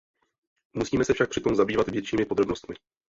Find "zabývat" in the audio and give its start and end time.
1.55-1.87